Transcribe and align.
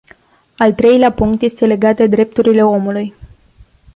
Al 0.57 0.73
treilea 0.75 1.11
punct 1.11 1.41
este 1.41 1.65
legat 1.65 1.95
de 1.95 2.07
drepturile 2.07 2.63
omului. 2.63 3.13